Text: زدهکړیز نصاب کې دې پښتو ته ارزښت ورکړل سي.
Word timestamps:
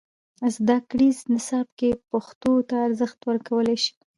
زدهکړیز 0.55 1.17
نصاب 1.33 1.67
کې 1.79 1.89
دې 1.95 1.99
پښتو 2.09 2.51
ته 2.69 2.75
ارزښت 2.87 3.19
ورکړل 3.29 3.67
سي. 3.83 3.93